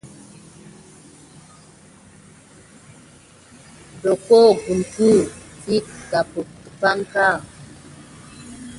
Doldol 4.01 4.49
kulku 4.63 5.09
vi 5.63 5.75
kegampe 5.87 6.41
dabin. 6.81 7.39